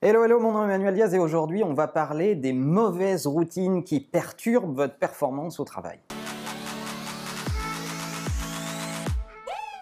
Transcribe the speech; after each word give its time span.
Hello, 0.00 0.22
hello, 0.22 0.38
mon 0.38 0.52
nom 0.52 0.60
est 0.60 0.66
Emmanuel 0.66 0.94
Diaz 0.94 1.12
et 1.12 1.18
aujourd'hui 1.18 1.64
on 1.64 1.74
va 1.74 1.88
parler 1.88 2.36
des 2.36 2.52
mauvaises 2.52 3.26
routines 3.26 3.82
qui 3.82 3.98
perturbent 3.98 4.76
votre 4.76 4.96
performance 4.96 5.58
au 5.58 5.64
travail. 5.64 5.98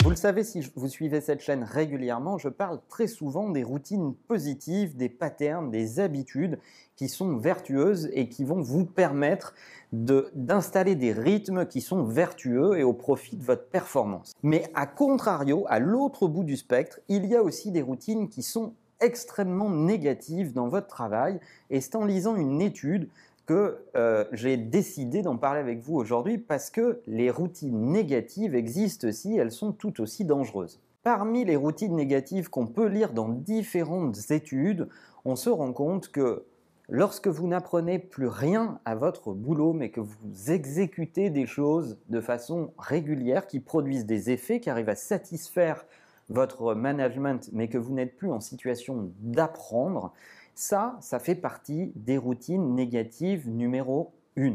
Vous 0.02 0.08
le 0.08 0.16
savez, 0.16 0.42
si 0.42 0.66
vous 0.74 0.88
suivez 0.88 1.20
cette 1.20 1.42
chaîne 1.42 1.64
régulièrement, 1.64 2.38
je 2.38 2.48
parle 2.48 2.80
très 2.88 3.08
souvent 3.08 3.50
des 3.50 3.62
routines 3.62 4.14
positives, 4.26 4.96
des 4.96 5.10
patterns, 5.10 5.70
des 5.70 6.00
habitudes 6.00 6.60
qui 6.96 7.10
sont 7.10 7.36
vertueuses 7.36 8.08
et 8.14 8.30
qui 8.30 8.44
vont 8.44 8.62
vous 8.62 8.86
permettre 8.86 9.52
d'installer 9.92 10.94
des 10.94 11.12
rythmes 11.12 11.66
qui 11.66 11.82
sont 11.82 12.04
vertueux 12.04 12.78
et 12.78 12.84
au 12.84 12.94
profit 12.94 13.36
de 13.36 13.44
votre 13.44 13.68
performance. 13.68 14.32
Mais 14.42 14.64
à 14.74 14.86
contrario, 14.86 15.66
à 15.68 15.78
l'autre 15.78 16.26
bout 16.26 16.44
du 16.44 16.56
spectre, 16.56 17.00
il 17.08 17.26
y 17.26 17.36
a 17.36 17.42
aussi 17.42 17.70
des 17.70 17.82
routines 17.82 18.30
qui 18.30 18.42
sont 18.42 18.72
extrêmement 19.00 19.70
négative 19.70 20.52
dans 20.52 20.68
votre 20.68 20.86
travail. 20.86 21.40
Et 21.70 21.80
c'est 21.80 21.96
en 21.96 22.04
lisant 22.04 22.36
une 22.36 22.60
étude 22.60 23.08
que 23.46 23.78
euh, 23.96 24.24
j'ai 24.32 24.56
décidé 24.56 25.22
d'en 25.22 25.36
parler 25.36 25.60
avec 25.60 25.80
vous 25.80 25.94
aujourd'hui 25.94 26.36
parce 26.36 26.70
que 26.70 27.00
les 27.06 27.30
routines 27.30 27.92
négatives 27.92 28.54
existent 28.54 29.08
aussi, 29.08 29.36
elles 29.36 29.52
sont 29.52 29.72
tout 29.72 30.00
aussi 30.00 30.24
dangereuses. 30.24 30.80
Parmi 31.04 31.44
les 31.44 31.54
routines 31.54 31.94
négatives 31.94 32.50
qu'on 32.50 32.66
peut 32.66 32.88
lire 32.88 33.12
dans 33.12 33.28
différentes 33.28 34.30
études, 34.30 34.88
on 35.24 35.36
se 35.36 35.48
rend 35.48 35.72
compte 35.72 36.08
que 36.08 36.44
lorsque 36.88 37.28
vous 37.28 37.46
n'apprenez 37.46 38.00
plus 38.00 38.26
rien 38.26 38.80
à 38.84 38.96
votre 38.96 39.32
boulot, 39.32 39.72
mais 39.72 39.90
que 39.90 40.00
vous 40.00 40.50
exécutez 40.50 41.30
des 41.30 41.46
choses 41.46 41.98
de 42.08 42.20
façon 42.20 42.72
régulière 42.78 43.46
qui 43.46 43.60
produisent 43.60 44.06
des 44.06 44.30
effets, 44.30 44.58
qui 44.58 44.70
arrivent 44.70 44.88
à 44.88 44.96
satisfaire 44.96 45.86
votre 46.28 46.74
management, 46.74 47.50
mais 47.52 47.68
que 47.68 47.78
vous 47.78 47.92
n'êtes 47.92 48.16
plus 48.16 48.30
en 48.30 48.40
situation 48.40 49.10
d'apprendre, 49.20 50.12
ça, 50.54 50.96
ça 51.00 51.18
fait 51.18 51.34
partie 51.34 51.92
des 51.94 52.18
routines 52.18 52.74
négatives 52.74 53.48
numéro 53.48 54.12
1. 54.36 54.54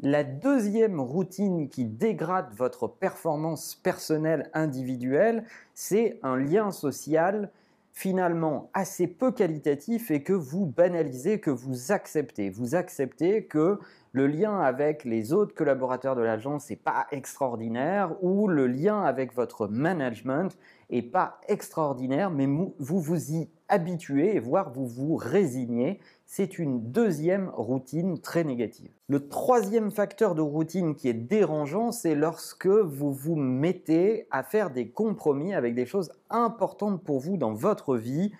La 0.00 0.24
deuxième 0.24 1.00
routine 1.00 1.68
qui 1.68 1.84
dégrade 1.84 2.52
votre 2.54 2.88
performance 2.88 3.76
personnelle 3.76 4.50
individuelle, 4.52 5.44
c'est 5.74 6.18
un 6.24 6.36
lien 6.36 6.72
social 6.72 7.52
finalement 7.92 8.70
assez 8.74 9.06
peu 9.06 9.30
qualitatif 9.30 10.10
et 10.10 10.22
que 10.22 10.32
vous 10.32 10.66
banalisez, 10.66 11.40
que 11.40 11.50
vous 11.50 11.92
acceptez. 11.92 12.50
Vous 12.50 12.74
acceptez 12.74 13.44
que 13.44 13.78
le 14.12 14.26
lien 14.26 14.60
avec 14.60 15.04
les 15.04 15.32
autres 15.32 15.54
collaborateurs 15.54 16.16
de 16.16 16.20
l'agence 16.20 16.68
n'est 16.68 16.76
pas 16.76 17.06
extraordinaire 17.10 18.14
ou 18.22 18.46
le 18.46 18.66
lien 18.66 19.02
avec 19.02 19.34
votre 19.34 19.66
management 19.66 20.56
n'est 20.90 21.00
pas 21.00 21.40
extraordinaire, 21.48 22.30
mais 22.30 22.46
vous 22.46 22.74
vous 22.78 23.32
y 23.32 23.48
habituez, 23.68 24.38
voire 24.38 24.70
vous 24.70 24.86
vous 24.86 25.16
résignez. 25.16 25.98
C'est 26.26 26.58
une 26.58 26.92
deuxième 26.92 27.50
routine 27.54 28.18
très 28.20 28.44
négative. 28.44 28.90
Le 29.08 29.28
troisième 29.28 29.90
facteur 29.90 30.34
de 30.34 30.42
routine 30.42 30.94
qui 30.94 31.08
est 31.08 31.14
dérangeant, 31.14 31.90
c'est 31.90 32.14
lorsque 32.14 32.66
vous 32.66 33.12
vous 33.12 33.36
mettez 33.36 34.26
à 34.30 34.42
faire 34.42 34.70
des 34.70 34.90
compromis 34.90 35.54
avec 35.54 35.74
des 35.74 35.86
choses 35.86 36.12
importantes 36.28 37.02
pour 37.02 37.20
vous 37.20 37.38
dans 37.38 37.54
votre 37.54 37.96
vie. 37.96 38.32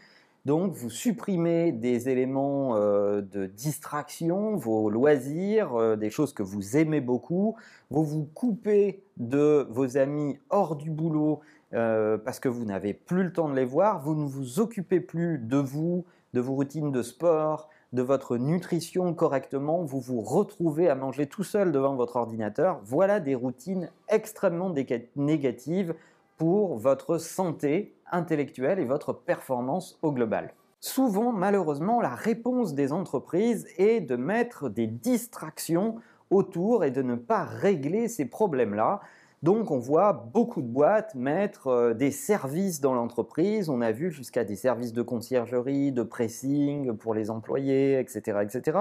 Donc 0.44 0.72
vous 0.72 0.90
supprimez 0.90 1.70
des 1.70 2.08
éléments 2.08 2.74
euh, 2.74 3.20
de 3.20 3.46
distraction, 3.46 4.56
vos 4.56 4.90
loisirs, 4.90 5.76
euh, 5.76 5.94
des 5.94 6.10
choses 6.10 6.32
que 6.32 6.42
vous 6.42 6.76
aimez 6.76 7.00
beaucoup, 7.00 7.54
vous 7.90 8.02
vous 8.02 8.28
coupez 8.34 9.04
de 9.18 9.68
vos 9.70 9.96
amis 9.96 10.40
hors 10.50 10.74
du 10.74 10.90
boulot 10.90 11.40
euh, 11.74 12.18
parce 12.18 12.40
que 12.40 12.48
vous 12.48 12.64
n'avez 12.64 12.92
plus 12.92 13.22
le 13.22 13.32
temps 13.32 13.48
de 13.48 13.54
les 13.54 13.64
voir, 13.64 14.02
vous 14.02 14.16
ne 14.16 14.26
vous 14.26 14.58
occupez 14.58 14.98
plus 14.98 15.38
de 15.38 15.58
vous, 15.58 16.04
de 16.34 16.40
vos 16.40 16.54
routines 16.54 16.90
de 16.90 17.02
sport, 17.02 17.68
de 17.92 18.02
votre 18.02 18.36
nutrition 18.36 19.14
correctement, 19.14 19.84
vous 19.84 20.00
vous 20.00 20.22
retrouvez 20.22 20.88
à 20.88 20.96
manger 20.96 21.26
tout 21.26 21.44
seul 21.44 21.70
devant 21.70 21.94
votre 21.94 22.16
ordinateur. 22.16 22.80
Voilà 22.82 23.20
des 23.20 23.36
routines 23.36 23.90
extrêmement 24.08 24.74
négatives 25.14 25.94
pour 26.36 26.78
votre 26.78 27.18
santé 27.18 27.94
intellectuelle 28.12 28.78
et 28.78 28.84
votre 28.84 29.12
performance 29.12 29.98
au 30.02 30.12
global. 30.12 30.54
Souvent, 30.80 31.32
malheureusement, 31.32 32.00
la 32.00 32.14
réponse 32.14 32.74
des 32.74 32.92
entreprises 32.92 33.66
est 33.78 34.00
de 34.00 34.16
mettre 34.16 34.68
des 34.68 34.86
distractions 34.86 35.96
autour 36.30 36.84
et 36.84 36.90
de 36.90 37.02
ne 37.02 37.14
pas 37.14 37.44
régler 37.44 38.08
ces 38.08 38.24
problèmes-là. 38.24 39.00
Donc 39.42 39.70
on 39.72 39.78
voit 39.78 40.12
beaucoup 40.12 40.62
de 40.62 40.66
boîtes 40.66 41.14
mettre 41.14 41.66
euh, 41.66 41.94
des 41.94 42.12
services 42.12 42.80
dans 42.80 42.94
l'entreprise. 42.94 43.68
On 43.68 43.80
a 43.80 43.90
vu 43.90 44.10
jusqu'à 44.10 44.44
des 44.44 44.56
services 44.56 44.92
de 44.92 45.02
conciergerie, 45.02 45.90
de 45.90 46.02
pressing 46.04 46.96
pour 46.96 47.12
les 47.12 47.28
employés, 47.28 47.98
etc. 47.98 48.38
etc. 48.42 48.78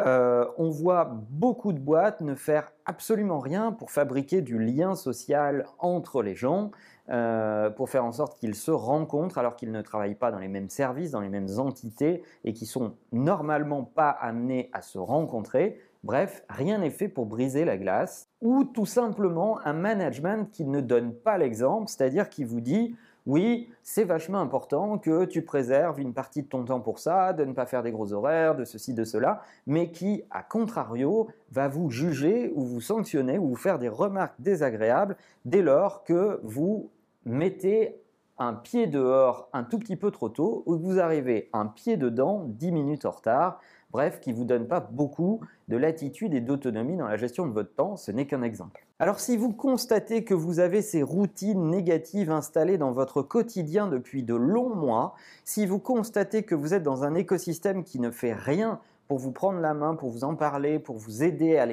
Euh, 0.00 0.46
on 0.58 0.70
voit 0.70 1.04
beaucoup 1.30 1.72
de 1.72 1.78
boîtes 1.78 2.20
ne 2.20 2.34
faire 2.34 2.72
absolument 2.84 3.38
rien 3.38 3.72
pour 3.72 3.90
fabriquer 3.90 4.42
du 4.42 4.58
lien 4.58 4.94
social 4.94 5.66
entre 5.78 6.22
les 6.22 6.34
gens, 6.34 6.72
euh, 7.10 7.70
pour 7.70 7.88
faire 7.90 8.04
en 8.04 8.12
sorte 8.12 8.38
qu'ils 8.38 8.54
se 8.54 8.70
rencontrent 8.70 9.38
alors 9.38 9.56
qu'ils 9.56 9.70
ne 9.70 9.82
travaillent 9.82 10.14
pas 10.14 10.32
dans 10.32 10.38
les 10.38 10.48
mêmes 10.48 10.68
services, 10.68 11.12
dans 11.12 11.20
les 11.20 11.28
mêmes 11.28 11.58
entités 11.58 12.22
et 12.44 12.52
qui 12.52 12.66
sont 12.66 12.94
normalement 13.12 13.84
pas 13.84 14.10
amenés 14.10 14.70
à 14.72 14.82
se 14.82 14.98
rencontrer. 14.98 15.80
Bref, 16.02 16.44
rien 16.50 16.78
n'est 16.78 16.90
fait 16.90 17.08
pour 17.08 17.26
briser 17.26 17.64
la 17.64 17.78
glace 17.78 18.28
ou 18.42 18.64
tout 18.64 18.86
simplement 18.86 19.58
un 19.64 19.72
management 19.72 20.50
qui 20.50 20.64
ne 20.64 20.80
donne 20.80 21.14
pas 21.14 21.38
l'exemple, 21.38 21.88
c'est-à-dire 21.88 22.28
qui 22.28 22.44
vous 22.44 22.60
dit 22.60 22.94
oui, 23.26 23.70
c'est 23.82 24.04
vachement 24.04 24.40
important 24.40 24.98
que 24.98 25.24
tu 25.24 25.42
préserves 25.42 25.98
une 25.98 26.12
partie 26.12 26.42
de 26.42 26.48
ton 26.48 26.64
temps 26.64 26.80
pour 26.80 26.98
ça, 26.98 27.32
de 27.32 27.44
ne 27.44 27.54
pas 27.54 27.64
faire 27.64 27.82
des 27.82 27.90
gros 27.90 28.12
horaires, 28.12 28.54
de 28.54 28.64
ceci, 28.64 28.92
de 28.92 29.04
cela, 29.04 29.40
mais 29.66 29.90
qui, 29.90 30.24
à 30.30 30.42
contrario, 30.42 31.28
va 31.50 31.68
vous 31.68 31.88
juger 31.88 32.52
ou 32.54 32.64
vous 32.64 32.82
sanctionner 32.82 33.38
ou 33.38 33.48
vous 33.48 33.56
faire 33.56 33.78
des 33.78 33.88
remarques 33.88 34.38
désagréables 34.40 35.16
dès 35.46 35.62
lors 35.62 36.04
que 36.04 36.40
vous 36.42 36.90
mettez 37.24 37.96
un 38.36 38.52
pied 38.52 38.86
dehors 38.86 39.48
un 39.52 39.62
tout 39.62 39.78
petit 39.78 39.96
peu 39.96 40.10
trop 40.10 40.28
tôt 40.28 40.62
ou 40.66 40.76
que 40.76 40.82
vous 40.82 40.98
arrivez 40.98 41.48
un 41.52 41.66
pied 41.66 41.96
dedans 41.96 42.44
10 42.46 42.72
minutes 42.72 43.06
en 43.06 43.10
retard 43.12 43.60
bref, 43.94 44.18
qui 44.18 44.32
ne 44.32 44.36
vous 44.36 44.44
donne 44.44 44.66
pas 44.66 44.80
beaucoup 44.80 45.38
de 45.68 45.76
latitude 45.76 46.34
et 46.34 46.40
d'autonomie 46.40 46.96
dans 46.96 47.06
la 47.06 47.16
gestion 47.16 47.46
de 47.46 47.52
votre 47.52 47.72
temps, 47.76 47.96
ce 47.96 48.10
n'est 48.10 48.26
qu'un 48.26 48.42
exemple. 48.42 48.84
Alors 48.98 49.20
si 49.20 49.36
vous 49.36 49.52
constatez 49.52 50.24
que 50.24 50.34
vous 50.34 50.58
avez 50.58 50.82
ces 50.82 51.04
routines 51.04 51.70
négatives 51.70 52.32
installées 52.32 52.76
dans 52.76 52.90
votre 52.90 53.22
quotidien 53.22 53.86
depuis 53.86 54.24
de 54.24 54.34
longs 54.34 54.74
mois, 54.74 55.14
si 55.44 55.64
vous 55.64 55.78
constatez 55.78 56.42
que 56.42 56.56
vous 56.56 56.74
êtes 56.74 56.82
dans 56.82 57.04
un 57.04 57.14
écosystème 57.14 57.84
qui 57.84 58.00
ne 58.00 58.10
fait 58.10 58.32
rien 58.32 58.80
pour 59.06 59.18
vous 59.18 59.30
prendre 59.30 59.60
la 59.60 59.74
main, 59.74 59.94
pour 59.94 60.10
vous 60.10 60.24
en 60.24 60.34
parler, 60.34 60.80
pour 60.80 60.96
vous 60.96 61.22
aider 61.22 61.56
à, 61.56 61.66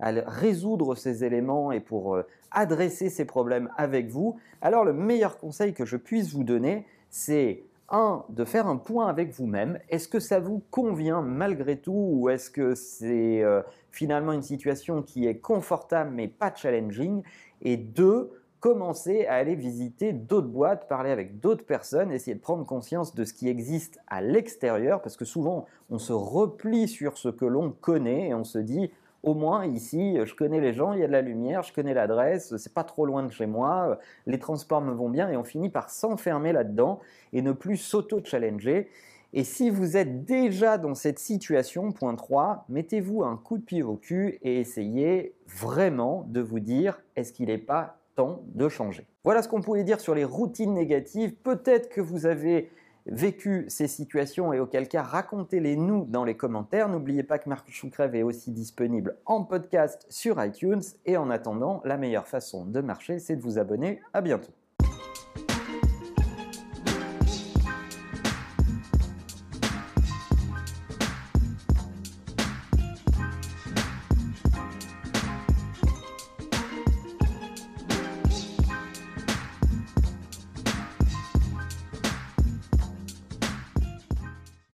résoudre 0.00 0.96
ces 0.96 1.22
éléments 1.22 1.70
et 1.70 1.78
pour 1.78 2.16
euh, 2.16 2.26
adresser 2.50 3.08
ces 3.08 3.24
problèmes 3.24 3.70
avec 3.76 4.08
vous, 4.08 4.36
alors 4.62 4.84
le 4.84 4.92
meilleur 4.92 5.38
conseil 5.38 5.74
que 5.74 5.84
je 5.84 5.96
puisse 5.96 6.32
vous 6.32 6.44
donner, 6.44 6.86
c'est 7.08 7.62
un, 7.90 8.24
de 8.28 8.44
faire 8.44 8.66
un 8.66 8.76
point 8.76 9.08
avec 9.08 9.32
vous-même. 9.32 9.78
Est-ce 9.88 10.08
que 10.08 10.20
ça 10.20 10.40
vous 10.40 10.62
convient 10.70 11.22
malgré 11.22 11.78
tout 11.78 12.10
ou 12.12 12.28
est-ce 12.28 12.50
que 12.50 12.74
c'est 12.74 13.42
euh, 13.42 13.62
finalement 13.90 14.32
une 14.32 14.42
situation 14.42 15.02
qui 15.02 15.26
est 15.26 15.38
confortable 15.38 16.10
mais 16.14 16.28
pas 16.28 16.54
challenging? 16.54 17.22
Et 17.62 17.76
deux, 17.76 18.30
commencer 18.60 19.26
à 19.26 19.34
aller 19.34 19.54
visiter 19.54 20.12
d'autres 20.12 20.48
boîtes, 20.48 20.88
parler 20.88 21.10
avec 21.10 21.40
d'autres 21.40 21.64
personnes, 21.64 22.10
essayer 22.10 22.34
de 22.34 22.40
prendre 22.40 22.66
conscience 22.66 23.14
de 23.14 23.24
ce 23.24 23.32
qui 23.32 23.48
existe 23.48 23.98
à 24.08 24.20
l'extérieur 24.20 25.00
parce 25.00 25.16
que 25.16 25.24
souvent 25.24 25.66
on 25.90 25.98
se 25.98 26.12
replie 26.12 26.88
sur 26.88 27.16
ce 27.16 27.28
que 27.28 27.44
l'on 27.44 27.70
connaît 27.70 28.28
et 28.28 28.34
on 28.34 28.44
se 28.44 28.58
dit 28.58 28.90
au 29.22 29.34
moins 29.34 29.66
ici, 29.66 30.18
je 30.24 30.34
connais 30.34 30.60
les 30.60 30.72
gens, 30.72 30.92
il 30.92 31.00
y 31.00 31.04
a 31.04 31.06
de 31.06 31.12
la 31.12 31.22
lumière, 31.22 31.62
je 31.62 31.72
connais 31.72 31.94
l'adresse, 31.94 32.56
c'est 32.56 32.72
pas 32.72 32.84
trop 32.84 33.04
loin 33.04 33.22
de 33.22 33.32
chez 33.32 33.46
moi, 33.46 33.98
les 34.26 34.38
transports 34.38 34.80
me 34.80 34.92
vont 34.92 35.08
bien 35.08 35.28
et 35.28 35.36
on 35.36 35.44
finit 35.44 35.70
par 35.70 35.90
s'enfermer 35.90 36.52
là-dedans 36.52 37.00
et 37.32 37.42
ne 37.42 37.52
plus 37.52 37.76
s'auto-challenger. 37.76 38.88
Et 39.34 39.44
si 39.44 39.68
vous 39.68 39.96
êtes 39.96 40.24
déjà 40.24 40.78
dans 40.78 40.94
cette 40.94 41.18
situation, 41.18 41.92
point 41.92 42.14
3, 42.14 42.64
mettez-vous 42.68 43.24
un 43.24 43.36
coup 43.36 43.58
de 43.58 43.64
pied 43.64 43.82
au 43.82 43.96
cul 43.96 44.38
et 44.42 44.60
essayez 44.60 45.34
vraiment 45.46 46.24
de 46.28 46.40
vous 46.40 46.60
dire 46.60 47.02
est-ce 47.14 47.32
qu'il 47.32 47.46
n'est 47.46 47.58
pas 47.58 47.98
temps 48.14 48.40
de 48.54 48.68
changer? 48.68 49.06
Voilà 49.24 49.42
ce 49.42 49.48
qu'on 49.48 49.60
pouvait 49.60 49.84
dire 49.84 50.00
sur 50.00 50.14
les 50.14 50.24
routines 50.24 50.72
négatives. 50.72 51.34
Peut-être 51.34 51.90
que 51.90 52.00
vous 52.00 52.24
avez 52.24 52.70
vécu 53.06 53.64
ces 53.68 53.88
situations 53.88 54.52
et 54.52 54.60
auquel 54.60 54.88
cas 54.88 55.02
racontez-les 55.02 55.76
nous 55.76 56.04
dans 56.04 56.24
les 56.24 56.36
commentaires. 56.36 56.88
N'oubliez 56.88 57.22
pas 57.22 57.38
que 57.38 57.48
Marc 57.48 57.70
Choucrève 57.70 58.14
est 58.14 58.22
aussi 58.22 58.50
disponible 58.50 59.16
en 59.26 59.44
podcast 59.44 60.06
sur 60.08 60.42
iTunes 60.44 60.82
et 61.06 61.16
en 61.16 61.30
attendant, 61.30 61.80
la 61.84 61.96
meilleure 61.96 62.26
façon 62.26 62.64
de 62.64 62.80
marcher, 62.80 63.18
c'est 63.18 63.36
de 63.36 63.42
vous 63.42 63.58
abonner. 63.58 64.00
À 64.12 64.20
bientôt. 64.20 64.52